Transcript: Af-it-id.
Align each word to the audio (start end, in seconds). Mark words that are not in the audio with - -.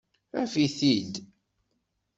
Af-it-id. 0.41 1.13